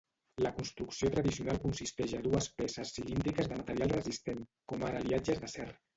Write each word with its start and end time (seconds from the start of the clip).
La 0.43 0.51
construcció 0.53 1.11
tradicional 1.15 1.59
consisteix 1.65 2.15
a 2.19 2.21
dues 2.29 2.49
peces 2.61 2.95
cilíndriques 2.97 3.53
de 3.53 3.61
material 3.61 3.95
resistent, 3.97 4.45
com 4.73 4.87
ara 4.89 5.03
aliatges 5.07 5.45
d'acer. 5.45 5.69